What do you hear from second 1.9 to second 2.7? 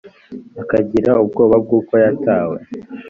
yatawe